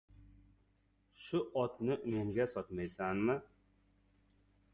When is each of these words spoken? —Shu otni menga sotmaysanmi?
—Shu 1.23 1.41
otni 1.65 1.99
menga 2.15 2.49
sotmaysanmi? 2.55 3.37